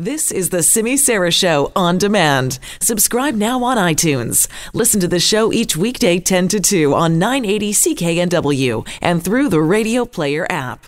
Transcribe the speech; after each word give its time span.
This 0.00 0.30
is 0.30 0.50
the 0.50 0.62
Simi 0.62 0.96
Sara 0.96 1.32
Show 1.32 1.72
on 1.74 1.98
demand. 1.98 2.60
Subscribe 2.80 3.34
now 3.34 3.64
on 3.64 3.76
iTunes. 3.76 4.46
Listen 4.72 5.00
to 5.00 5.08
the 5.08 5.18
show 5.18 5.52
each 5.52 5.76
weekday 5.76 6.20
10 6.20 6.46
to 6.46 6.60
2 6.60 6.94
on 6.94 7.18
980 7.18 7.72
CKNW 7.72 8.88
and 9.02 9.24
through 9.24 9.48
the 9.48 9.60
Radio 9.60 10.04
Player 10.04 10.46
app. 10.48 10.86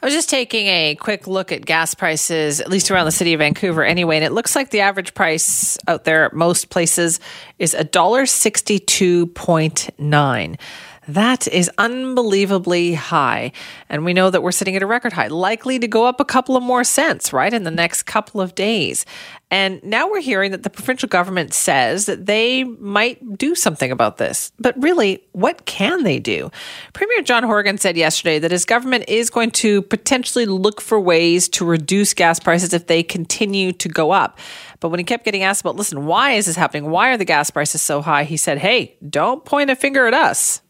I 0.00 0.06
was 0.06 0.14
just 0.14 0.30
taking 0.30 0.68
a 0.68 0.94
quick 0.94 1.26
look 1.26 1.52
at 1.52 1.66
gas 1.66 1.94
prices, 1.94 2.62
at 2.62 2.70
least 2.70 2.90
around 2.90 3.04
the 3.04 3.12
city 3.12 3.34
of 3.34 3.40
Vancouver 3.40 3.84
anyway, 3.84 4.16
and 4.16 4.24
it 4.24 4.32
looks 4.32 4.56
like 4.56 4.70
the 4.70 4.80
average 4.80 5.12
price 5.12 5.76
out 5.86 6.04
there 6.04 6.24
at 6.24 6.32
most 6.32 6.70
places 6.70 7.20
is 7.58 7.74
$1.62.9. 7.74 10.58
That 11.08 11.46
is 11.48 11.70
unbelievably 11.76 12.94
high. 12.94 13.52
And 13.88 14.04
we 14.04 14.14
know 14.14 14.30
that 14.30 14.42
we're 14.42 14.52
sitting 14.52 14.76
at 14.76 14.82
a 14.82 14.86
record 14.86 15.12
high, 15.12 15.26
likely 15.26 15.78
to 15.78 15.86
go 15.86 16.06
up 16.06 16.20
a 16.20 16.24
couple 16.24 16.56
of 16.56 16.62
more 16.62 16.84
cents, 16.84 17.32
right, 17.32 17.52
in 17.52 17.64
the 17.64 17.70
next 17.70 18.04
couple 18.04 18.40
of 18.40 18.54
days. 18.54 19.04
And 19.50 19.82
now 19.84 20.10
we're 20.10 20.20
hearing 20.20 20.50
that 20.52 20.62
the 20.62 20.70
provincial 20.70 21.08
government 21.08 21.54
says 21.54 22.06
that 22.06 22.26
they 22.26 22.64
might 22.64 23.38
do 23.38 23.54
something 23.54 23.92
about 23.92 24.16
this. 24.16 24.50
But 24.58 24.80
really, 24.82 25.22
what 25.32 25.66
can 25.66 26.02
they 26.02 26.18
do? 26.18 26.50
Premier 26.92 27.22
John 27.22 27.44
Horgan 27.44 27.78
said 27.78 27.96
yesterday 27.96 28.38
that 28.38 28.50
his 28.50 28.64
government 28.64 29.04
is 29.06 29.30
going 29.30 29.52
to 29.52 29.82
potentially 29.82 30.46
look 30.46 30.80
for 30.80 30.98
ways 30.98 31.48
to 31.50 31.64
reduce 31.64 32.14
gas 32.14 32.40
prices 32.40 32.72
if 32.72 32.86
they 32.86 33.02
continue 33.02 33.72
to 33.74 33.88
go 33.88 34.10
up. 34.10 34.38
But 34.80 34.88
when 34.88 34.98
he 34.98 35.04
kept 35.04 35.24
getting 35.24 35.42
asked 35.42 35.60
about, 35.60 35.76
listen, 35.76 36.06
why 36.06 36.32
is 36.32 36.46
this 36.46 36.56
happening? 36.56 36.90
Why 36.90 37.10
are 37.10 37.16
the 37.16 37.24
gas 37.24 37.50
prices 37.50 37.80
so 37.80 38.02
high? 38.02 38.24
He 38.24 38.36
said, 38.36 38.58
hey, 38.58 38.96
don't 39.08 39.44
point 39.44 39.70
a 39.70 39.76
finger 39.76 40.06
at 40.06 40.14
us 40.14 40.62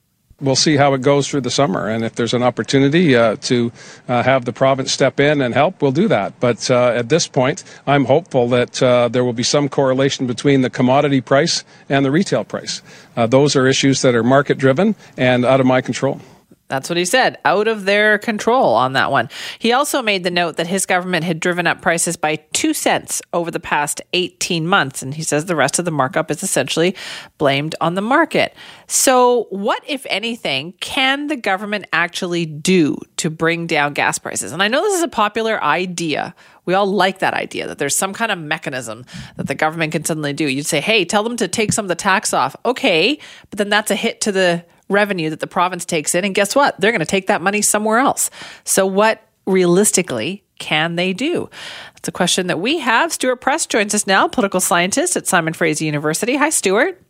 we'll 0.45 0.57
see 0.57 0.77
how 0.77 0.95
it 0.95 1.03
goes 1.03 1.29
through 1.29 1.43
the 1.43 1.51
summer. 1.51 1.89
And 1.89 2.05
if 2.05 2.15
there's 2.15 2.35
an 2.35 2.43
opportunity 2.43 3.17
uh, 3.17 3.37
to 3.43 3.73
uh, 4.09 4.23
have 4.23 4.45
the 4.45 4.53
province 4.53 4.93
step 4.93 5.19
in 5.19 5.41
and 5.41 5.55
help, 5.55 5.83
we'll 5.83 5.93
do 5.93 6.09
that. 6.09 6.39
But 6.41 6.71
uh, 6.71 6.89
at 6.89 7.09
this 7.09 7.27
point, 7.27 7.65
I'm 7.87 8.05
hopeful 8.05 8.49
that 8.49 8.83
uh, 8.83 9.09
there 9.09 9.25
will 9.25 9.33
be 9.33 9.43
some 9.43 9.69
correlation 9.69 10.27
between 10.27 10.63
the 10.63 10.71
commodity 10.71 11.21
price 11.21 11.65
and 11.89 12.05
the 12.05 12.11
retail 12.11 12.45
price. 12.45 12.83
Uh, 13.17 13.27
those 13.27 13.57
are 13.57 13.67
issues 13.67 14.03
that 14.03 14.15
are 14.15 14.23
market 14.23 14.59
driven 14.59 14.95
and 15.17 15.45
out 15.45 15.61
of 15.61 15.67
my 15.67 15.81
control. 15.81 16.21
That's 16.69 16.89
what 16.89 16.97
he 16.97 17.05
said, 17.05 17.39
out 17.45 17.69
of 17.69 17.85
their 17.85 18.17
control 18.19 18.75
on 18.75 18.95
that 18.95 19.11
one. 19.11 19.29
He 19.59 19.73
also 19.73 20.01
made 20.01 20.25
the 20.25 20.31
note 20.31 20.57
that 20.57 20.67
his 20.67 20.87
government 20.87 21.25
had 21.25 21.39
driven 21.39 21.67
up 21.67 21.83
prices 21.83 22.17
by 22.17 22.37
two 22.55 22.73
cents 22.73 23.21
over 23.35 23.51
the 23.51 23.61
past 23.61 24.01
18 24.15 24.67
months. 24.67 25.03
And 25.03 25.13
he 25.13 25.23
says 25.23 25.45
the 25.45 25.57
rest 25.57 25.79
of 25.79 25.85
the 25.85 25.91
markup 25.91 26.31
is 26.31 26.43
essentially 26.43 26.97
blamed 27.37 27.75
on 27.83 27.95
the 27.95 28.01
market. 28.01 28.57
So, 28.87 29.47
what, 29.51 29.83
if 29.87 30.07
anything, 30.09 30.73
can 30.81 31.27
the 31.27 31.37
government 31.37 31.85
actually 31.93 32.47
do 32.47 32.97
to 33.19 33.29
bring 33.29 33.67
down 33.67 33.93
gas 33.93 34.19
prices? 34.19 34.53
And 34.53 34.63
I 34.63 34.69
know 34.69 34.81
this 34.81 34.97
is 34.97 35.03
a 35.03 35.09
popular 35.09 35.63
idea. 35.63 36.35
We 36.65 36.73
all 36.73 36.87
like 36.87 37.19
that 37.19 37.35
idea 37.35 37.67
that 37.67 37.77
there's 37.77 37.97
some 37.97 38.15
kind 38.15 38.33
of 38.33 38.39
mechanism 38.39 39.05
that 39.37 39.49
the 39.49 39.55
government 39.55 39.93
can 39.93 40.05
suddenly 40.05 40.33
do. 40.33 40.49
You'd 40.49 40.67
say, 40.67 40.81
hey, 40.81 41.05
tell 41.05 41.23
them 41.23 41.37
to 41.37 41.47
take 41.47 41.75
some 41.75 41.85
of 41.85 41.91
the 41.91 41.95
tax 41.95 42.33
off. 42.33 42.57
Okay, 42.65 43.19
but 43.51 43.59
then 43.59 43.69
that's 43.69 43.91
a 43.91 43.97
hit 43.97 44.23
to 44.23 44.33
the 44.33 44.65
revenue 44.89 45.31
that 45.31 45.41
the 45.41 45.47
province 45.47 45.85
takes 45.85 46.15
in. 46.15 46.25
And 46.25 46.35
guess 46.35 46.55
what? 46.55 46.81
They're 46.81 46.93
going 46.93 47.01
to 47.01 47.07
take 47.07 47.27
that 47.29 47.43
money 47.43 47.63
somewhere 47.63 47.99
else. 47.99 48.31
So, 48.65 48.87
what 48.87 49.23
realistically 49.47 50.45
can 50.59 50.97
they 50.97 51.13
do? 51.13 51.49
That's 51.95 52.09
a 52.09 52.13
question 52.13 52.47
that 52.49 52.61
we 52.61 52.79
have. 52.79 53.13
Stuart 53.13 53.37
Prest 53.37 53.71
joins 53.71 53.95
us 53.95 54.07
now, 54.07 54.29
political 54.29 54.61
scientist 54.61 55.17
at 55.17 55.27
Simon 55.27 55.55
Fraser 55.55 55.85
University. 55.85 56.37
Hi, 56.37 56.51
Stuart. 56.51 57.01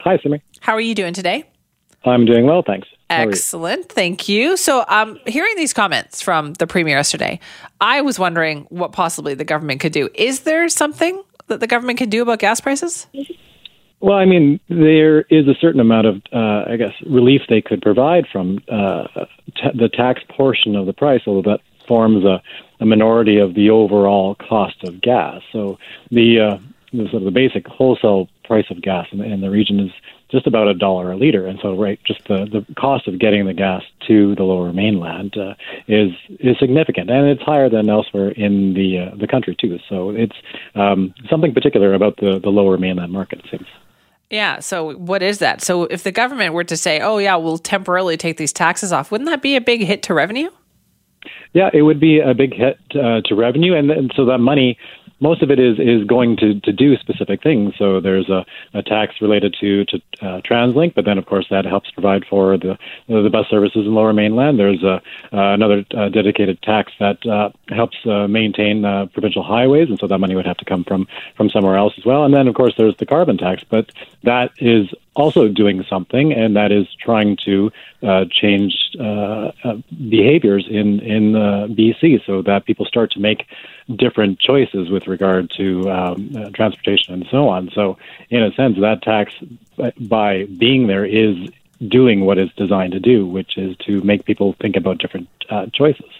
Hi, 0.00 0.18
Simi. 0.22 0.42
How 0.60 0.74
are 0.74 0.80
you 0.80 0.94
doing 0.94 1.14
today? 1.14 1.44
I'm 2.04 2.24
doing 2.24 2.46
well, 2.46 2.62
thanks. 2.64 2.86
Excellent. 3.08 3.88
Thank 3.88 4.28
you. 4.28 4.56
So, 4.56 4.84
um, 4.88 5.18
hearing 5.26 5.54
these 5.56 5.72
comments 5.72 6.22
from 6.22 6.54
the 6.54 6.66
Premier 6.66 6.96
yesterday, 6.96 7.40
I 7.80 8.00
was 8.00 8.18
wondering 8.18 8.66
what 8.68 8.92
possibly 8.92 9.34
the 9.34 9.44
government 9.44 9.80
could 9.80 9.92
do. 9.92 10.08
Is 10.14 10.40
there 10.40 10.68
something 10.68 11.22
that 11.46 11.60
the 11.60 11.66
government 11.66 11.98
can 11.98 12.08
do 12.08 12.22
about 12.22 12.40
gas 12.40 12.60
prices? 12.60 13.06
Well, 14.06 14.18
I 14.18 14.24
mean, 14.24 14.60
there 14.68 15.22
is 15.22 15.48
a 15.48 15.56
certain 15.60 15.80
amount 15.80 16.06
of, 16.06 16.22
uh, 16.32 16.70
I 16.70 16.76
guess, 16.76 16.92
relief 17.10 17.40
they 17.48 17.60
could 17.60 17.82
provide 17.82 18.24
from 18.30 18.60
uh, 18.70 19.08
t- 19.56 19.76
the 19.76 19.88
tax 19.88 20.22
portion 20.28 20.76
of 20.76 20.86
the 20.86 20.92
price, 20.92 21.22
although 21.26 21.50
that 21.50 21.60
forms 21.88 22.24
a, 22.24 22.40
a 22.78 22.86
minority 22.86 23.38
of 23.38 23.54
the 23.54 23.70
overall 23.70 24.36
cost 24.36 24.76
of 24.84 25.00
gas. 25.00 25.42
So 25.50 25.78
the, 26.12 26.38
uh, 26.38 26.58
the 26.92 27.08
sort 27.10 27.14
of 27.14 27.24
the 27.24 27.32
basic 27.32 27.66
wholesale 27.66 28.28
price 28.44 28.66
of 28.70 28.80
gas 28.80 29.08
in 29.10 29.18
the, 29.18 29.24
in 29.24 29.40
the 29.40 29.50
region 29.50 29.80
is 29.80 29.90
just 30.30 30.46
about 30.46 30.68
a 30.68 30.74
dollar 30.74 31.10
a 31.10 31.16
liter, 31.16 31.44
and 31.44 31.58
so 31.60 31.76
right, 31.76 31.98
just 32.04 32.28
the 32.28 32.46
the 32.46 32.64
cost 32.74 33.08
of 33.08 33.18
getting 33.18 33.46
the 33.46 33.54
gas 33.54 33.82
to 34.06 34.36
the 34.36 34.42
Lower 34.44 34.72
Mainland 34.72 35.36
uh, 35.36 35.54
is 35.88 36.12
is 36.40 36.56
significant, 36.60 37.10
and 37.10 37.26
it's 37.28 37.42
higher 37.42 37.68
than 37.68 37.88
elsewhere 37.88 38.30
in 38.30 38.74
the 38.74 38.98
uh, 38.98 39.16
the 39.16 39.26
country 39.26 39.56
too. 39.60 39.78
So 39.88 40.10
it's 40.10 40.36
um, 40.76 41.12
something 41.28 41.52
particular 41.54 41.94
about 41.94 42.16
the 42.16 42.40
the 42.40 42.50
Lower 42.50 42.76
Mainland 42.76 43.12
market. 43.12 43.40
It 43.40 43.50
seems. 43.50 43.66
Yeah. 44.30 44.58
So 44.58 44.94
what 44.96 45.22
is 45.22 45.38
that? 45.38 45.62
So 45.62 45.84
if 45.84 46.02
the 46.02 46.12
government 46.12 46.54
were 46.54 46.64
to 46.64 46.76
say, 46.76 47.00
"Oh 47.00 47.18
yeah, 47.18 47.36
we'll 47.36 47.58
temporarily 47.58 48.16
take 48.16 48.36
these 48.36 48.52
taxes 48.52 48.92
off," 48.92 49.10
wouldn't 49.10 49.30
that 49.30 49.42
be 49.42 49.56
a 49.56 49.60
big 49.60 49.82
hit 49.82 50.02
to 50.04 50.14
revenue? 50.14 50.50
Yeah, 51.52 51.70
it 51.72 51.82
would 51.82 52.00
be 52.00 52.20
a 52.20 52.34
big 52.34 52.54
hit 52.54 52.78
uh, 52.94 53.20
to 53.24 53.34
revenue, 53.34 53.74
and, 53.74 53.90
and 53.90 54.12
so 54.14 54.24
that 54.26 54.38
money 54.38 54.76
most 55.20 55.42
of 55.42 55.50
it 55.50 55.58
is 55.58 55.78
is 55.78 56.04
going 56.06 56.36
to, 56.38 56.60
to 56.60 56.72
do 56.72 56.96
specific 56.96 57.42
things. 57.42 57.74
So 57.78 58.00
there's 58.00 58.28
a, 58.28 58.44
a 58.74 58.82
tax 58.82 59.14
related 59.20 59.54
to 59.60 59.84
to 59.86 59.96
uh, 60.20 60.40
TransLink, 60.42 60.94
but 60.94 61.04
then 61.04 61.18
of 61.18 61.26
course 61.26 61.46
that 61.50 61.64
helps 61.64 61.90
provide 61.90 62.24
for 62.28 62.56
the 62.56 62.78
the 63.08 63.30
bus 63.30 63.46
services 63.48 63.86
in 63.86 63.94
Lower 63.94 64.12
Mainland. 64.12 64.58
There's 64.58 64.82
a, 64.82 64.94
uh, 65.32 65.54
another 65.54 65.84
uh, 65.94 66.08
dedicated 66.08 66.60
tax 66.62 66.92
that 67.00 67.24
uh, 67.26 67.50
helps 67.68 67.96
uh, 68.06 68.28
maintain 68.28 68.84
uh, 68.84 69.06
provincial 69.06 69.42
highways, 69.42 69.88
and 69.88 69.98
so 69.98 70.06
that 70.06 70.18
money 70.18 70.34
would 70.34 70.46
have 70.46 70.58
to 70.58 70.64
come 70.64 70.84
from 70.84 71.06
from 71.36 71.50
somewhere 71.50 71.76
else 71.76 71.94
as 71.96 72.04
well. 72.04 72.24
And 72.24 72.34
then 72.34 72.48
of 72.48 72.54
course 72.54 72.74
there's 72.76 72.96
the 72.96 73.06
carbon 73.06 73.38
tax, 73.38 73.64
but 73.68 73.90
that 74.24 74.50
is 74.58 74.88
also 75.16 75.48
doing 75.48 75.84
something, 75.88 76.32
and 76.32 76.54
that 76.56 76.70
is 76.70 76.86
trying 77.00 77.38
to 77.44 77.72
uh, 78.02 78.26
change 78.30 78.74
uh, 79.00 79.50
uh, 79.64 79.76
behaviors 80.08 80.66
in 80.70 81.00
in 81.00 81.34
uh, 81.34 81.66
BC 81.68 82.24
so 82.26 82.42
that 82.42 82.66
people 82.66 82.84
start 82.84 83.10
to 83.12 83.20
make 83.20 83.46
different 83.96 84.38
choices 84.38 84.90
with 84.90 85.06
regard 85.06 85.50
to 85.56 85.90
um, 85.90 86.30
uh, 86.36 86.50
transportation 86.50 87.14
and 87.14 87.26
so 87.30 87.48
on. 87.48 87.70
So, 87.74 87.96
in 88.28 88.42
a 88.42 88.52
sense, 88.52 88.78
that 88.80 89.02
tax, 89.02 89.32
by 90.00 90.44
being 90.44 90.86
there, 90.86 91.04
is 91.04 91.36
doing 91.88 92.24
what 92.26 92.38
it's 92.38 92.54
designed 92.54 92.92
to 92.92 93.00
do, 93.00 93.26
which 93.26 93.56
is 93.56 93.76
to 93.86 94.02
make 94.02 94.24
people 94.24 94.54
think 94.60 94.76
about 94.76 94.98
different 94.98 95.28
choices. 95.72 96.10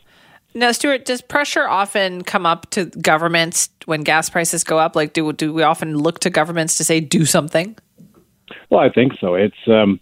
Now, 0.54 0.72
Stuart, 0.72 1.04
does 1.04 1.20
pressure 1.20 1.68
often 1.68 2.22
come 2.22 2.46
up 2.46 2.70
to 2.70 2.86
governments 2.86 3.68
when 3.84 4.02
gas 4.04 4.30
prices 4.30 4.64
go 4.64 4.78
up? 4.78 4.96
Like, 4.96 5.12
do 5.12 5.30
do 5.34 5.52
we 5.52 5.62
often 5.62 5.98
look 5.98 6.20
to 6.20 6.30
governments 6.30 6.78
to 6.78 6.84
say 6.84 6.98
do 6.98 7.26
something? 7.26 7.76
Well, 8.70 8.80
I 8.80 8.90
think 8.90 9.14
so. 9.20 9.34
It's 9.34 9.56
um, 9.66 10.00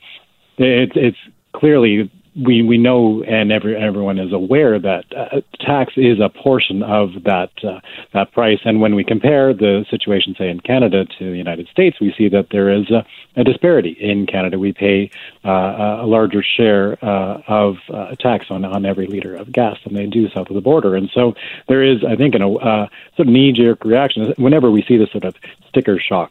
it's 0.58 0.92
it's 0.96 1.18
clearly 1.52 2.10
we 2.36 2.62
we 2.62 2.78
know 2.78 3.22
and 3.22 3.52
every 3.52 3.76
everyone 3.76 4.18
is 4.18 4.32
aware 4.32 4.78
that 4.78 5.04
uh, 5.16 5.40
tax 5.60 5.92
is 5.96 6.18
a 6.20 6.28
portion 6.28 6.82
of 6.82 7.10
that 7.24 7.50
uh, 7.62 7.80
that 8.12 8.32
price. 8.32 8.58
And 8.64 8.80
when 8.80 8.94
we 8.94 9.04
compare 9.04 9.54
the 9.54 9.84
situation, 9.88 10.34
say 10.36 10.48
in 10.48 10.60
Canada 10.60 11.04
to 11.18 11.30
the 11.30 11.36
United 11.36 11.68
States, 11.68 12.00
we 12.00 12.12
see 12.16 12.28
that 12.30 12.48
there 12.50 12.70
is 12.70 12.90
a, 12.90 13.06
a 13.36 13.44
disparity. 13.44 13.90
In 14.00 14.26
Canada, 14.26 14.58
we 14.58 14.72
pay 14.72 15.10
uh, 15.44 16.00
a 16.00 16.06
larger 16.06 16.42
share 16.42 16.98
uh, 17.04 17.42
of 17.46 17.76
uh, 17.92 18.14
tax 18.16 18.46
on 18.50 18.64
on 18.64 18.84
every 18.84 19.06
liter 19.06 19.36
of 19.36 19.52
gas 19.52 19.78
than 19.84 19.94
they 19.94 20.06
do 20.06 20.28
south 20.30 20.48
of 20.48 20.54
the 20.54 20.60
border. 20.60 20.96
And 20.96 21.10
so 21.14 21.34
there 21.68 21.82
is, 21.82 22.04
I 22.04 22.16
think, 22.16 22.34
a 22.34 22.44
uh, 22.44 22.88
sort 23.16 23.28
of 23.28 23.32
knee 23.32 23.52
jerk 23.52 23.84
reaction 23.84 24.34
whenever 24.38 24.70
we 24.70 24.82
see 24.82 24.96
this 24.96 25.10
sort 25.12 25.24
of 25.24 25.36
sticker 25.68 25.98
shock 26.00 26.30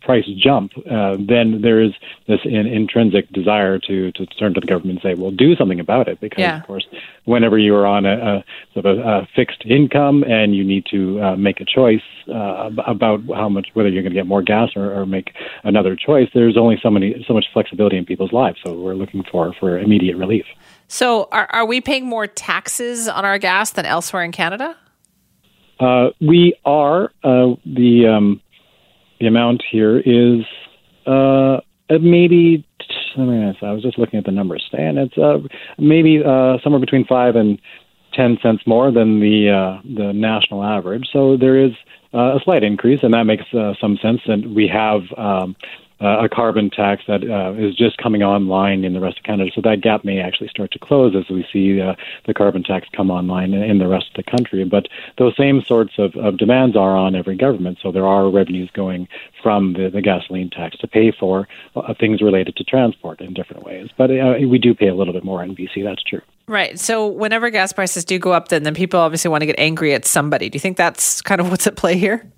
price 0.00 0.26
jump. 0.36 0.72
then 0.84 1.60
there 1.60 1.80
is 1.80 1.92
this 2.26 2.40
in, 2.44 2.66
intrinsic 2.66 3.30
desire 3.32 3.78
to 3.78 4.12
to 4.12 4.26
turn 4.26 4.54
to 4.54 4.60
the 4.60 4.66
government 4.66 5.02
and 5.02 5.02
say 5.02 5.09
say, 5.10 5.20
well, 5.20 5.30
do 5.30 5.54
something 5.56 5.80
about 5.80 6.08
it 6.08 6.20
because, 6.20 6.40
yeah. 6.40 6.60
of 6.60 6.66
course, 6.66 6.86
whenever 7.24 7.58
you 7.58 7.74
are 7.74 7.86
on 7.86 8.06
a, 8.06 8.14
a 8.14 8.44
sort 8.74 8.86
of 8.86 8.98
a, 8.98 9.28
fixed 9.34 9.64
income 9.64 10.24
and 10.24 10.54
you 10.54 10.64
need 10.64 10.84
to 10.90 11.20
uh, 11.20 11.36
make 11.36 11.60
a 11.60 11.64
choice 11.64 12.02
uh, 12.28 12.70
about 12.86 13.20
how 13.34 13.48
much, 13.48 13.68
whether 13.74 13.88
you're 13.88 14.02
going 14.02 14.12
to 14.12 14.18
get 14.18 14.26
more 14.26 14.42
gas 14.42 14.70
or, 14.76 14.92
or 14.92 15.06
make 15.06 15.32
another 15.64 15.96
choice, 15.96 16.28
there's 16.34 16.56
only 16.56 16.78
so 16.82 16.90
many, 16.90 17.24
so 17.26 17.34
much 17.34 17.46
flexibility 17.52 17.96
in 17.96 18.04
people's 18.04 18.32
lives. 18.32 18.58
So 18.64 18.78
we're 18.78 18.94
looking 18.94 19.24
for 19.30 19.52
for 19.58 19.78
immediate 19.78 20.16
relief. 20.16 20.46
So, 20.88 21.28
are, 21.30 21.46
are 21.50 21.64
we 21.64 21.80
paying 21.80 22.06
more 22.06 22.26
taxes 22.26 23.06
on 23.06 23.24
our 23.24 23.38
gas 23.38 23.70
than 23.70 23.86
elsewhere 23.86 24.24
in 24.24 24.32
Canada? 24.32 24.76
Uh, 25.78 26.08
we 26.20 26.54
are. 26.64 27.12
Uh, 27.22 27.54
the 27.64 28.06
um, 28.06 28.40
the 29.20 29.26
amount 29.26 29.62
here 29.70 29.98
is 29.98 30.44
uh, 31.06 31.60
maybe 31.88 32.66
I 33.16 33.20
mean, 33.20 33.56
I 33.62 33.72
was 33.72 33.82
just 33.82 33.98
looking 33.98 34.18
at 34.18 34.24
the 34.24 34.32
numbers, 34.32 34.68
and 34.72 34.98
it's 34.98 35.18
uh, 35.18 35.38
maybe 35.78 36.22
uh, 36.24 36.58
somewhere 36.62 36.80
between 36.80 37.04
five 37.04 37.36
and 37.36 37.60
ten 38.12 38.38
cents 38.42 38.62
more 38.66 38.90
than 38.90 39.20
the 39.20 39.50
uh, 39.50 39.82
the 39.84 40.12
national 40.12 40.62
average. 40.64 41.08
So 41.12 41.36
there 41.36 41.56
is 41.56 41.72
uh, 42.14 42.36
a 42.36 42.40
slight 42.44 42.62
increase, 42.62 43.00
and 43.02 43.14
that 43.14 43.24
makes 43.24 43.52
uh, 43.54 43.74
some 43.80 43.98
sense. 43.98 44.20
And 44.26 44.54
we 44.54 44.68
have 44.68 45.02
um, 45.16 45.56
uh, 46.00 46.24
a 46.24 46.28
carbon 46.28 46.70
tax 46.70 47.02
that 47.06 47.22
uh, 47.28 47.52
is 47.52 47.74
just 47.74 47.98
coming 47.98 48.22
online 48.22 48.84
in 48.84 48.94
the 48.94 49.00
rest 49.00 49.18
of 49.18 49.24
Canada. 49.24 49.50
So 49.54 49.60
that 49.62 49.80
gap 49.82 50.04
may 50.04 50.18
actually 50.18 50.48
start 50.48 50.72
to 50.72 50.78
close 50.78 51.14
as 51.14 51.28
we 51.28 51.46
see 51.52 51.80
uh, 51.80 51.94
the 52.26 52.34
carbon 52.34 52.62
tax 52.62 52.88
come 52.96 53.10
online 53.10 53.52
in, 53.52 53.62
in 53.62 53.78
the 53.78 53.88
rest 53.88 54.06
of 54.08 54.24
the 54.24 54.30
country. 54.30 54.64
But 54.64 54.88
those 55.18 55.36
same 55.36 55.62
sorts 55.62 55.94
of, 55.98 56.16
of 56.16 56.38
demands 56.38 56.76
are 56.76 56.96
on 56.96 57.14
every 57.14 57.36
government. 57.36 57.78
So 57.82 57.92
there 57.92 58.06
are 58.06 58.30
revenues 58.30 58.70
going 58.72 59.08
from 59.42 59.74
the, 59.74 59.90
the 59.90 60.00
gasoline 60.00 60.50
tax 60.50 60.76
to 60.78 60.88
pay 60.88 61.12
for 61.12 61.48
uh, 61.76 61.94
things 61.98 62.22
related 62.22 62.56
to 62.56 62.64
transport 62.64 63.20
in 63.20 63.34
different 63.34 63.64
ways. 63.64 63.88
But 63.96 64.10
uh, 64.10 64.34
we 64.48 64.58
do 64.58 64.74
pay 64.74 64.88
a 64.88 64.94
little 64.94 65.12
bit 65.12 65.24
more 65.24 65.42
in 65.42 65.54
BC. 65.54 65.84
That's 65.84 66.02
true. 66.02 66.22
Right. 66.46 66.80
So 66.80 67.06
whenever 67.06 67.48
gas 67.50 67.72
prices 67.72 68.04
do 68.04 68.18
go 68.18 68.32
up, 68.32 68.48
then 68.48 68.64
then 68.64 68.74
people 68.74 68.98
obviously 68.98 69.30
want 69.30 69.42
to 69.42 69.46
get 69.46 69.56
angry 69.58 69.94
at 69.94 70.04
somebody. 70.04 70.48
Do 70.48 70.56
you 70.56 70.60
think 70.60 70.76
that's 70.76 71.20
kind 71.22 71.40
of 71.40 71.50
what's 71.50 71.66
at 71.66 71.76
play 71.76 71.96
here? 71.96 72.28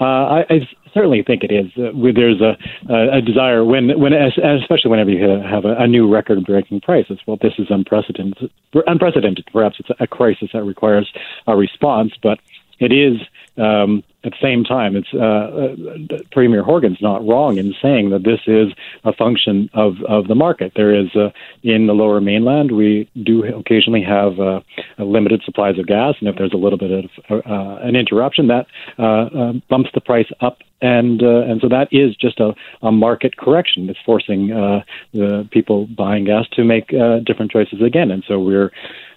Uh, 0.00 0.04
I, 0.04 0.44
I 0.50 0.68
certainly 0.94 1.22
think 1.22 1.42
it 1.44 1.52
is. 1.52 1.66
Uh, 1.76 1.90
there's 2.14 2.40
a, 2.40 2.56
a, 2.92 3.20
desire 3.20 3.64
when, 3.64 3.98
when, 3.98 4.12
especially 4.12 4.90
whenever 4.90 5.10
you 5.10 5.22
have 5.24 5.64
a, 5.64 5.74
a 5.78 5.86
new 5.86 6.12
record-breaking 6.12 6.80
prices. 6.80 7.18
Well, 7.26 7.38
this 7.40 7.54
is 7.58 7.66
unprecedented. 7.70 8.50
Unprecedented. 8.86 9.46
Perhaps 9.52 9.76
it's 9.78 9.90
a 10.00 10.06
crisis 10.06 10.50
that 10.52 10.64
requires 10.64 11.10
a 11.46 11.56
response, 11.56 12.12
but 12.22 12.38
it 12.82 12.92
is 12.92 13.20
um, 13.56 14.02
at 14.24 14.32
the 14.32 14.38
same 14.40 14.64
time, 14.64 14.96
it's 14.96 15.12
uh, 15.12 15.18
uh, 15.18 16.18
Premier 16.30 16.62
Horgan's 16.62 17.02
not 17.02 17.26
wrong 17.26 17.58
in 17.58 17.74
saying 17.82 18.10
that 18.10 18.22
this 18.22 18.40
is 18.46 18.72
a 19.04 19.12
function 19.12 19.68
of, 19.74 19.96
of 20.08 20.28
the 20.28 20.34
market. 20.34 20.72
There 20.76 20.94
is 20.94 21.14
uh, 21.16 21.30
in 21.62 21.86
the 21.86 21.92
Lower 21.92 22.20
Mainland, 22.20 22.70
we 22.70 23.10
do 23.22 23.44
occasionally 23.44 24.02
have 24.02 24.38
uh, 24.38 24.60
limited 24.98 25.42
supplies 25.44 25.78
of 25.78 25.86
gas, 25.86 26.14
and 26.20 26.28
if 26.28 26.36
there's 26.36 26.52
a 26.52 26.56
little 26.56 26.78
bit 26.78 26.92
of 26.92 27.10
uh, 27.30 27.76
an 27.82 27.96
interruption, 27.96 28.46
that 28.46 28.66
uh, 28.98 29.02
uh, 29.02 29.52
bumps 29.68 29.90
the 29.92 30.00
price 30.00 30.30
up, 30.40 30.58
and 30.80 31.22
uh, 31.22 31.42
and 31.42 31.60
so 31.60 31.68
that 31.68 31.88
is 31.90 32.16
just 32.16 32.40
a, 32.40 32.54
a 32.82 32.92
market 32.92 33.36
correction. 33.36 33.90
It's 33.90 33.98
forcing 34.06 34.52
uh, 34.52 34.82
the 35.12 35.48
people 35.50 35.86
buying 35.88 36.24
gas 36.24 36.46
to 36.52 36.64
make 36.64 36.94
uh, 36.94 37.18
different 37.18 37.50
choices 37.50 37.82
again, 37.82 38.10
and 38.10 38.24
so 38.26 38.38
we're 38.38 38.70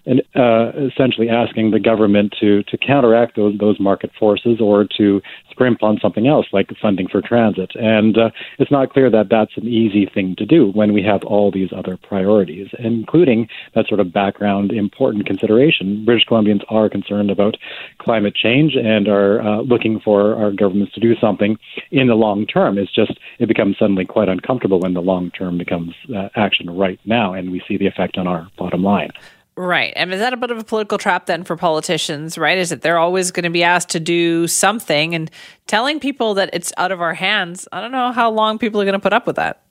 and 0.06 0.22
uh, 0.36 0.72
essentially 0.76 1.30
asking 1.30 1.72
the 1.72 1.80
government 1.80 2.36
to 2.40 2.64
to 2.64 2.78
counteract 2.78 3.36
those 3.36 3.58
those 3.58 3.80
market 3.80 4.12
forces 4.18 4.60
or 4.62 4.86
to 4.98 5.22
scrimp 5.50 5.82
on 5.84 5.98
something 6.02 6.28
else 6.28 6.48
like 6.52 6.70
funding 6.82 7.08
for 7.08 7.22
transit. 7.22 7.72
And 7.76 8.18
uh, 8.18 8.30
it's 8.60 8.72
not 8.72 8.92
clear 8.92 9.10
that 9.10 9.30
that's 9.30 9.56
an 9.56 9.68
easy 9.68 10.06
thing 10.06 10.36
to 10.38 10.46
do 10.46 10.72
when 10.72 10.94
we 10.94 11.02
have 11.04 11.24
all 11.24 11.52
these 11.52 11.70
other 11.76 11.98
priorities, 11.98 12.68
including 12.80 13.48
that 13.74 13.88
sort 13.88 14.00
of 14.00 14.12
background 14.12 14.72
important 14.72 15.26
consideration. 15.26 16.04
British 16.06 16.26
Columbians 16.26 16.64
are 16.70 16.90
concerned 16.90 17.32
about 17.32 17.56
climate 18.00 18.36
change 18.36 18.76
and 18.76 19.08
are 19.08 19.42
uh, 19.42 19.62
looking 19.62 20.00
for 20.00 20.36
our 20.36 20.52
governments 20.52 20.94
to 20.94 21.00
do 21.00 21.16
something 21.16 21.58
in 21.92 22.08
the 22.08 22.16
long 22.16 22.46
term. 22.46 22.78
It's 22.78 22.94
just 22.94 23.14
it 23.40 23.48
becomes 23.48 23.78
suddenly 23.78 24.06
quite 24.06 24.30
uncomfortable 24.30 24.80
when 24.80 24.94
the 24.94 25.02
long 25.02 25.32
term 25.32 25.58
becomes 25.58 25.94
uh, 26.16 26.30
action 26.36 26.70
right 26.70 27.00
now, 27.06 27.34
and 27.34 27.52
we 27.52 27.62
see 27.68 27.78
the 27.78 27.88
effect 27.88 28.18
on 28.18 28.28
our 28.28 28.48
bottom 28.58 28.84
line. 28.84 29.12
Right. 29.58 29.94
And 29.96 30.14
is 30.14 30.20
that 30.20 30.34
a 30.34 30.38
bit 30.38 30.52
of 30.52 30.58
a 30.58 30.64
political 30.66 30.98
trap 30.98 31.28
then 31.28 31.46
for 31.46 31.56
politicians, 31.56 32.38
right? 32.38 32.58
Is 32.58 32.72
that 32.72 32.82
they're 32.82 32.98
always 32.98 33.32
going 33.32 33.46
to 33.46 33.50
be 33.50 33.64
asked 33.64 33.90
to 33.90 34.02
do 34.02 34.48
something 34.48 35.16
and 35.16 35.32
telling 35.66 36.02
people 36.02 36.34
that 36.34 36.50
it's 36.52 36.74
out 36.78 36.92
of 36.92 37.02
our 37.02 37.14
hands? 37.14 37.66
I 37.72 37.80
don't 37.80 37.94
know 37.94 38.12
how 38.12 38.30
long 38.30 38.58
people 38.58 38.82
are 38.82 38.86
going 38.86 38.94
to 38.94 39.00
put 39.00 39.14
up 39.14 39.26
with 39.26 39.38
that. 39.38 39.65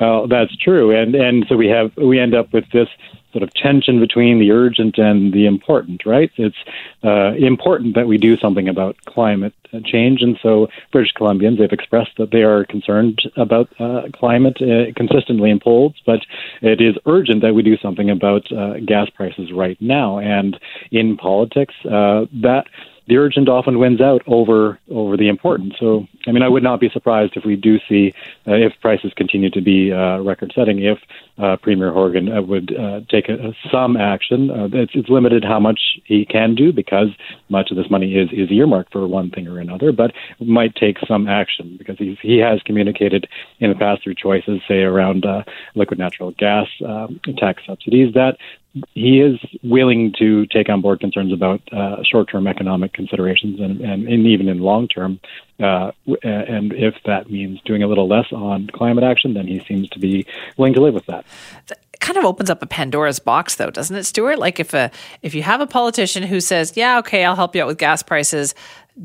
Well, 0.00 0.26
that's 0.28 0.56
true. 0.56 0.90
And 0.96 1.14
and 1.14 1.46
so 1.48 1.56
we 1.56 1.68
have 1.68 1.92
we 1.96 2.18
end 2.18 2.34
up 2.34 2.52
with 2.52 2.64
this 2.72 2.88
sort 3.32 3.42
of 3.42 3.54
tension 3.54 3.98
between 3.98 4.38
the 4.38 4.50
urgent 4.50 4.98
and 4.98 5.32
the 5.32 5.46
important, 5.46 6.04
right? 6.04 6.30
It's 6.36 6.56
uh, 7.02 7.32
important 7.34 7.94
that 7.94 8.06
we 8.06 8.18
do 8.18 8.36
something 8.36 8.68
about 8.68 8.96
climate 9.06 9.54
change, 9.84 10.20
and 10.20 10.38
so 10.42 10.68
British 10.90 11.14
Columbians 11.14 11.58
they've 11.58 11.72
expressed 11.72 12.10
that 12.18 12.30
they 12.30 12.42
are 12.42 12.64
concerned 12.66 13.22
about 13.36 13.68
uh, 13.80 14.02
climate 14.12 14.60
uh, 14.60 14.92
consistently 14.94 15.50
in 15.50 15.60
polls, 15.60 15.94
but 16.04 16.20
it 16.60 16.80
is 16.80 16.96
urgent 17.06 17.40
that 17.42 17.54
we 17.54 17.62
do 17.62 17.78
something 17.78 18.10
about 18.10 18.50
uh, 18.52 18.74
gas 18.84 19.08
prices 19.08 19.50
right 19.52 19.80
now. 19.80 20.18
And 20.18 20.58
in 20.90 21.16
politics, 21.16 21.74
uh, 21.86 22.26
that 22.42 22.66
the 23.06 23.16
urgent 23.16 23.48
often 23.48 23.78
wins 23.78 24.00
out 24.00 24.22
over 24.26 24.78
over 24.90 25.16
the 25.16 25.28
important. 25.28 25.74
So, 25.78 26.06
I 26.26 26.32
mean, 26.32 26.42
I 26.42 26.48
would 26.48 26.62
not 26.62 26.80
be 26.80 26.88
surprised 26.90 27.36
if 27.36 27.44
we 27.44 27.56
do 27.56 27.78
see 27.88 28.14
uh, 28.46 28.54
if 28.54 28.72
prices 28.80 29.12
continue 29.16 29.50
to 29.50 29.60
be 29.60 29.92
uh, 29.92 30.20
record-setting. 30.20 30.82
If 30.82 30.98
uh, 31.38 31.56
Premier 31.56 31.92
Horgan 31.92 32.30
uh, 32.30 32.42
would 32.42 32.76
uh, 32.76 33.00
take 33.08 33.28
a, 33.28 33.54
some 33.70 33.96
action, 33.96 34.50
uh, 34.50 34.68
it's, 34.72 34.92
it's 34.94 35.08
limited 35.08 35.44
how 35.44 35.58
much 35.58 35.80
he 36.04 36.24
can 36.24 36.54
do 36.54 36.72
because 36.72 37.08
much 37.48 37.70
of 37.70 37.76
this 37.76 37.90
money 37.90 38.14
is 38.14 38.28
is 38.32 38.50
earmarked 38.50 38.92
for 38.92 39.06
one 39.06 39.30
thing 39.30 39.48
or 39.48 39.58
another. 39.58 39.92
But 39.92 40.12
might 40.40 40.74
take 40.76 40.98
some 41.06 41.28
action 41.28 41.76
because 41.78 41.98
he 41.98 42.18
he 42.22 42.38
has 42.38 42.62
communicated 42.62 43.28
in 43.58 43.70
the 43.70 43.76
past 43.76 44.02
through 44.04 44.14
choices, 44.14 44.60
say 44.68 44.82
around 44.82 45.26
liquid 45.74 45.98
natural 45.98 46.32
gas 46.32 46.68
um, 46.86 47.20
tax 47.38 47.62
subsidies, 47.66 48.14
that 48.14 48.36
he 48.94 49.20
is 49.20 49.38
willing 49.62 50.12
to 50.18 50.46
take 50.46 50.68
on 50.68 50.80
board 50.80 51.00
concerns 51.00 51.32
about 51.32 51.60
uh, 51.72 52.02
short-term 52.02 52.46
economic 52.46 52.92
considerations 52.92 53.60
and, 53.60 53.80
and, 53.80 54.08
and 54.08 54.26
even 54.26 54.48
in 54.48 54.60
long-term. 54.60 55.20
Uh, 55.60 55.92
and 56.22 56.72
if 56.72 56.94
that 57.04 57.30
means 57.30 57.60
doing 57.64 57.82
a 57.82 57.86
little 57.86 58.08
less 58.08 58.32
on 58.32 58.68
climate 58.72 59.04
action, 59.04 59.34
then 59.34 59.46
he 59.46 59.62
seems 59.68 59.88
to 59.90 59.98
be 59.98 60.26
willing 60.56 60.72
to 60.72 60.80
live 60.80 60.94
with 60.94 61.06
that. 61.06 61.24
It 61.70 62.00
kind 62.00 62.16
of 62.16 62.24
opens 62.24 62.48
up 62.48 62.62
a 62.62 62.66
Pandora's 62.66 63.18
box, 63.18 63.56
though, 63.56 63.70
doesn't 63.70 63.94
it, 63.94 64.04
Stuart? 64.04 64.38
Like 64.38 64.58
if 64.58 64.72
a 64.72 64.90
if 65.20 65.34
you 65.34 65.42
have 65.42 65.60
a 65.60 65.66
politician 65.66 66.22
who 66.22 66.40
says, 66.40 66.72
"Yeah, 66.74 66.98
okay, 66.98 67.24
I'll 67.24 67.36
help 67.36 67.54
you 67.54 67.62
out 67.62 67.68
with 67.68 67.78
gas 67.78 68.02
prices," 68.02 68.54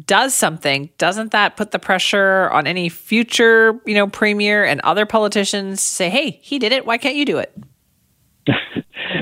does 0.06 0.34
something, 0.34 0.90
doesn't 0.98 1.32
that 1.32 1.58
put 1.58 1.72
the 1.72 1.80
pressure 1.80 2.50
on 2.52 2.66
any 2.68 2.90
future, 2.90 3.80
you 3.86 3.94
know, 3.94 4.08
premier 4.08 4.66
and 4.66 4.82
other 4.82 5.06
politicians 5.06 5.82
to 5.82 5.88
say, 5.88 6.10
"Hey, 6.10 6.40
he 6.42 6.58
did 6.58 6.72
it. 6.72 6.86
Why 6.86 6.98
can't 6.98 7.16
you 7.16 7.26
do 7.26 7.38
it?" 7.38 7.54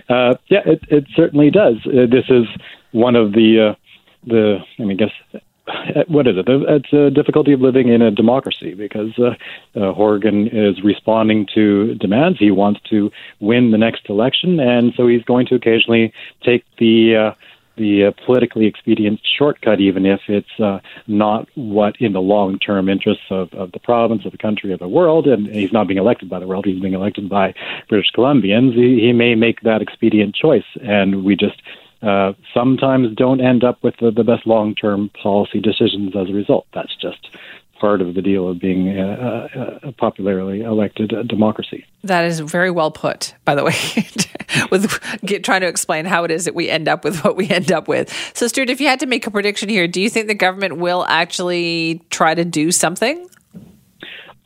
Uh, 0.10 0.36
yeah, 0.48 0.62
it, 0.66 0.84
it 0.90 1.06
certainly 1.16 1.52
does. 1.52 1.76
Uh, 1.86 2.06
this 2.10 2.26
is 2.30 2.46
one 2.92 3.16
of 3.16 3.34
the 3.34 3.72
uh, 3.72 3.76
the 4.28 4.58
I 4.80 4.84
mean, 4.84 4.98
guess 4.98 5.12
uh, 5.34 6.04
what 6.08 6.28
is 6.28 6.36
it? 6.38 6.46
It's 6.48 6.94
a 6.94 7.10
difficulty 7.10 7.54
of 7.54 7.62
living 7.62 7.90
in 7.90 8.02
a 8.02 8.12
democracy 8.12 8.74
because 8.74 9.18
uh, 9.18 9.80
uh, 9.80 9.94
Horgan 9.94 10.48
is 10.48 10.84
responding 10.84 11.48
to 11.56 11.96
demands. 11.96 12.40
He 12.40 12.52
wants 12.52 12.80
to 12.90 13.12
win 13.40 13.72
the 13.72 13.78
next 13.78 14.10
election, 14.10 14.60
and 14.60 14.94
so 14.96 15.08
he's 15.08 15.24
going 15.24 15.48
to 15.48 15.56
occasionally 15.56 16.14
take 16.44 16.64
the 16.78 17.16
uh, 17.16 17.32
the 17.77 18.06
uh, 18.06 18.12
politically 18.25 18.66
expedient 18.66 19.19
shortcut, 19.38 19.80
even 19.80 20.06
if 20.06 20.22
it's 20.27 20.60
uh, 20.60 20.80
not 21.07 21.48
what 21.56 21.95
in 22.00 22.13
the 22.13 22.22
long 22.22 22.60
term 22.60 22.89
interests 22.89 23.25
of, 23.30 23.54
of 23.54 23.72
the 23.72 23.80
province, 23.80 24.25
of 24.25 24.31
the 24.31 24.38
country, 24.38 24.74
of 24.74 24.80
the 24.80 24.88
world. 24.88 25.27
And 25.27 25.48
he's 25.48 25.72
not 25.72 25.88
being 25.88 25.98
elected 25.98 26.30
by 26.30 26.39
the 26.39 26.48
world, 26.48 26.66
he's 26.66 26.81
being 26.81 26.94
elected 26.94 27.30
by 27.30 27.54
British 27.89 28.12
Columbians. 28.16 28.74
He, 28.74 29.00
he 29.01 29.13
may 29.13 29.36
make 29.36 29.62
that 29.62 29.81
expedient 29.81 30.36
choice. 30.36 30.66
And 30.81 31.24
we 31.24 31.36
just 31.36 31.62
uh, 32.01 32.33
sometimes 32.54 33.16
don't 33.16 33.42
end 33.42 33.63
up 33.63 33.83
with 33.83 33.95
the, 34.00 34.12
the 34.12 34.24
best 34.24 34.45
long 34.45 34.75
term 34.75 35.10
policy 35.22 35.60
decisions 35.60 36.16
as 36.16 36.30
a 36.30 36.33
result. 36.33 36.68
That's 36.74 36.96
just 36.96 37.36
part 37.79 38.01
of 38.01 38.13
the 38.13 38.22
deal 38.22 38.48
of 38.48 38.60
being 38.60 38.98
a, 38.98 39.79
a, 39.84 39.88
a 39.89 39.91
popularly 39.91 40.62
elected 40.62 41.13
democracy. 41.27 41.86
That 42.03 42.25
is 42.25 42.39
very 42.39 42.72
well 42.72 42.91
put, 42.91 43.36
by 43.44 43.55
the 43.55 43.63
way, 43.63 43.74
with 44.71 45.00
get, 45.21 45.43
trying 45.43 45.62
to 45.62 45.67
explain 45.67 46.05
how 46.05 46.24
it 46.24 46.31
is 46.31 46.45
that 46.45 46.55
we 46.55 46.69
end 46.69 46.88
up 46.88 47.03
with 47.03 47.24
what 47.24 47.35
we 47.35 47.50
end 47.50 47.71
up 47.71 47.88
with. 47.88 48.12
So, 48.33 48.47
Stuart, 48.47 48.69
if 48.69 48.81
you 48.81 48.88
had 48.88 49.00
to 49.00 49.05
make 49.05 49.25
a 49.27 49.31
prediction 49.31 49.69
here, 49.69 49.88
do 49.88 50.01
you 50.01 50.09
think 50.09 50.27
the 50.27 50.35
government 50.35 50.77
will 50.77 51.05
actually 51.07 52.01
try 52.09 52.35
to 52.35 52.45
do 52.45 52.71
something? 52.71 53.27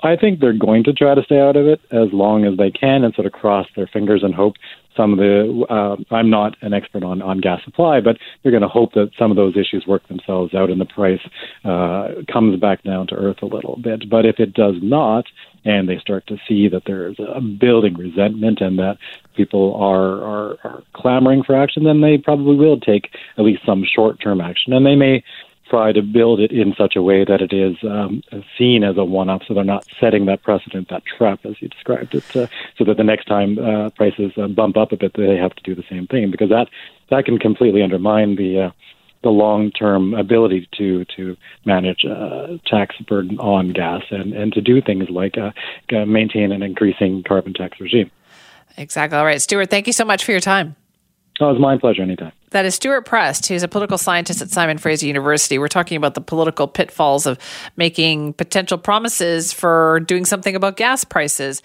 I 0.02 0.16
think 0.16 0.40
they're 0.40 0.54
going 0.54 0.86
to 0.86 0.94
try 0.94 1.14
to 1.14 1.24
stay 1.24 1.40
out 1.40 1.58
of 1.58 1.68
it 1.68 1.82
as 1.92 2.14
long 2.14 2.46
as 2.46 2.58
they 2.58 2.72
can 2.72 3.04
and 3.04 3.14
sort 3.14 3.28
of 3.28 3.34
cross 3.34 3.68
their 3.76 3.88
fingers 3.88 4.24
and 4.24 4.34
hope 4.34 4.56
some 5.00 5.14
of 5.14 5.20
the. 5.20 5.66
Uh, 5.70 5.96
I'm 6.14 6.30
not 6.30 6.58
an 6.62 6.74
expert 6.74 7.04
on, 7.04 7.22
on 7.22 7.40
gas 7.40 7.64
supply, 7.64 8.02
but 8.02 8.18
they're 8.44 8.52
going 8.52 8.62
to 8.62 8.68
hope 8.68 8.94
that 8.94 9.12
some 9.18 9.32
of 9.32 9.38
those 9.38 9.56
issues 9.56 9.86
work 9.88 10.06
themselves 10.10 10.54
out 10.54 10.70
and 10.70 10.82
the 10.82 10.86
price 10.86 11.22
uh, 11.64 12.22
comes 12.32 12.60
back 12.60 12.84
down 12.84 13.08
to 13.08 13.16
earth 13.16 13.38
a 13.42 13.46
little 13.46 13.80
bit. 13.82 14.10
But 14.10 14.26
if 14.26 14.40
it 14.40 14.54
does 14.54 14.76
not, 14.82 15.26
and 15.64 15.88
they 15.88 15.98
start 16.00 16.28
to 16.28 16.38
see 16.48 16.68
that 16.70 16.84
there 16.86 17.08
is 17.08 17.16
a 17.20 17.40
building 17.40 17.96
resentment 17.96 18.60
and 18.62 18.78
that 18.80 18.98
people 19.36 19.76
are, 19.76 20.22
are, 20.24 20.58
are 20.64 20.84
clamoring 20.94 21.44
for 21.44 21.56
action, 21.56 21.84
then 21.84 22.02
they 22.02 22.18
probably 22.18 22.56
will 22.56 22.80
take 22.80 23.10
at 23.38 23.46
least 23.46 23.66
some 23.66 23.84
short 23.84 24.20
term 24.22 24.42
action. 24.42 24.74
And 24.74 24.86
they 24.86 24.96
may 24.96 25.24
try 25.70 25.92
to 25.92 26.02
build 26.02 26.40
it 26.40 26.52
in 26.52 26.74
such 26.76 26.96
a 26.96 27.02
way 27.02 27.24
that 27.24 27.42
it 27.42 27.54
is 27.54 27.78
um, 27.84 28.22
seen 28.58 28.84
as 28.84 28.98
a 28.98 29.04
one-off, 29.04 29.44
so 29.48 29.54
they're 29.54 29.64
not 29.64 29.86
setting 30.00 30.26
that 30.26 30.42
precedent, 30.42 30.90
that 30.90 31.04
trap, 31.06 31.40
as 31.46 31.56
you 31.62 31.68
described 31.68 32.16
it, 32.16 32.36
uh, 32.36 32.48
so 32.78 32.84
that 32.84 32.98
the 32.98 33.04
next 33.04 33.26
time 33.26 33.60
uh, 33.60 33.90
prices 33.92 34.32
uh, 34.38 34.48
bump 34.48 34.78
up 34.78 34.92
a 34.92 34.98
bit, 34.98 35.14
they 35.14 35.38
have 35.38 35.56
to 35.56 35.64
do 35.64 35.76
the 35.76 35.84
same 35.90 36.08
thing, 36.08 36.32
because 36.32 36.50
that 36.50 36.68
that 37.10 37.26
can 37.26 37.38
completely 37.38 37.82
undermine 37.82 38.36
the 38.36 38.60
uh, 38.60 38.72
the 39.22 39.30
long-term 39.30 40.14
ability 40.14 40.68
to 40.78 41.06
to 41.16 41.36
manage 41.66 42.06
uh, 42.06 42.58
tax 42.66 42.96
burden 43.08 43.38
on 43.40 43.70
gas 43.70 44.04
and 44.12 44.34
and 44.34 44.54
to 44.54 44.62
do 44.62 44.82
things 44.82 45.10
like 45.10 45.38
uh, 45.38 45.52
maintain 46.06 46.52
an 46.52 46.64
increasing 46.64 47.24
carbon 47.24 47.54
tax 47.54 47.80
regime. 47.80 48.10
Exactly. 48.78 49.18
All 49.18 49.26
right, 49.26 49.42
Stuart. 49.42 49.70
Thank 49.70 49.88
you 49.88 49.94
so 49.94 50.06
much 50.06 50.24
for 50.24 50.32
your 50.32 50.40
time. 50.40 50.76
Oh, 51.42 51.52
it's 51.52 51.60
my 51.60 51.78
pleasure 51.78 52.02
anytime. 52.02 52.34
That 52.50 52.66
is 52.66 52.76
Stuart 52.76 53.06
Prest, 53.06 53.48
who's 53.48 53.64
a 53.64 53.68
political 53.68 53.98
scientist 53.98 54.42
at 54.42 54.50
Simon 54.50 54.78
Fraser 54.78 55.06
University. 55.06 55.58
We're 55.60 55.68
talking 55.68 55.96
about 55.96 56.16
the 56.16 56.22
political 56.22 56.68
pitfalls 56.68 57.26
of 57.26 57.38
making 57.78 58.34
potential 58.34 58.78
promises 58.78 59.54
for 59.54 60.02
doing 60.02 60.26
something 60.26 60.56
about 60.56 60.76
gas 60.76 61.04
prices. 61.04 61.62